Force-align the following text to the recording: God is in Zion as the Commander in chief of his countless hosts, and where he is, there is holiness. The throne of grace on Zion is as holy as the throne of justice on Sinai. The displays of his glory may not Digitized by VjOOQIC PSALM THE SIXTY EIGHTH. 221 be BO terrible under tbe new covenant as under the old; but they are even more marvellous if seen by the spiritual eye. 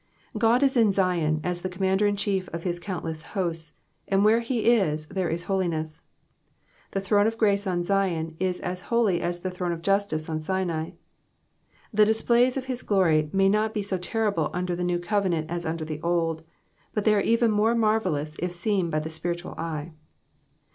God 0.35 0.63
is 0.63 0.75
in 0.75 0.91
Zion 0.91 1.41
as 1.43 1.61
the 1.61 1.69
Commander 1.69 2.07
in 2.07 2.15
chief 2.15 2.49
of 2.49 2.63
his 2.63 2.79
countless 2.79 3.21
hosts, 3.21 3.73
and 4.07 4.25
where 4.25 4.39
he 4.39 4.65
is, 4.71 5.05
there 5.05 5.29
is 5.29 5.43
holiness. 5.43 6.01
The 6.89 7.01
throne 7.01 7.27
of 7.27 7.37
grace 7.37 7.67
on 7.67 7.83
Zion 7.83 8.35
is 8.39 8.59
as 8.61 8.81
holy 8.89 9.21
as 9.21 9.41
the 9.41 9.51
throne 9.51 9.71
of 9.71 9.83
justice 9.83 10.27
on 10.27 10.39
Sinai. 10.39 10.93
The 11.93 12.03
displays 12.05 12.57
of 12.57 12.65
his 12.65 12.81
glory 12.81 13.29
may 13.31 13.47
not 13.47 13.73
Digitized 13.73 13.73
by 13.73 13.73
VjOOQIC 13.73 13.73
PSALM 13.73 13.73
THE 13.75 13.77
SIXTY 13.77 13.77
EIGHTH. 13.77 13.89
221 14.01 14.01
be 14.01 14.01
BO 14.01 14.11
terrible 14.11 14.49
under 14.55 14.75
tbe 14.75 14.85
new 14.87 14.99
covenant 14.99 15.49
as 15.51 15.65
under 15.67 15.85
the 15.85 16.01
old; 16.01 16.43
but 16.95 17.03
they 17.05 17.13
are 17.13 17.21
even 17.21 17.51
more 17.51 17.75
marvellous 17.75 18.37
if 18.39 18.51
seen 18.51 18.89
by 18.89 18.97
the 18.99 19.09
spiritual 19.11 19.53
eye. 19.59 19.91